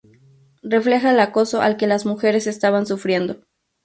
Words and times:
Refleja 0.63 1.11
el 1.11 1.19
acoso 1.19 1.61
al 1.61 1.77
que 1.77 1.85
las 1.85 2.07
mujeres 2.07 2.47
estaban 2.47 2.87
sufriendo. 2.87 3.41